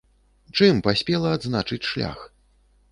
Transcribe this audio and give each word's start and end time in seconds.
Чым 0.59 0.81
паспела 0.87 1.37
адзначыць 1.39 1.83
шлях? 1.93 2.29